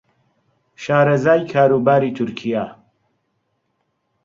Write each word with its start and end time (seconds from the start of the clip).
شارەزای 0.83 1.47
کاروباری 1.51 2.11
تورکیا 2.15 2.65